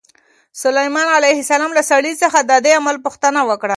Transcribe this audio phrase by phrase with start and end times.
[0.63, 3.69] سلیمان علیه السلام له سړي څخه د دې عمل پوښتنه وکړه.